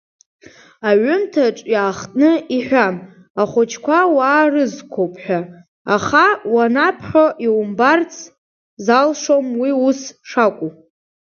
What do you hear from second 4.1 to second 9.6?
уаа рызқәоуп ҳәа, аха уанаԥхьо иумбарц залшом